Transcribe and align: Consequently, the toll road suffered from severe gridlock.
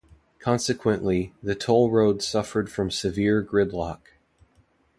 Consequently, 0.39 1.31
the 1.43 1.53
toll 1.53 1.91
road 1.91 2.23
suffered 2.23 2.71
from 2.71 2.89
severe 2.89 3.43
gridlock. 3.43 4.17